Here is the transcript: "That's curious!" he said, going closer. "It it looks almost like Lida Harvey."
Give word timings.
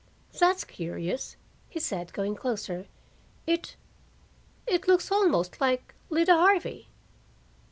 "That's 0.39 0.63
curious!" 0.63 1.35
he 1.69 1.79
said, 1.79 2.11
going 2.11 2.33
closer. 2.33 2.87
"It 3.45 3.75
it 4.65 4.87
looks 4.87 5.11
almost 5.11 5.61
like 5.61 5.93
Lida 6.09 6.33
Harvey." 6.35 6.89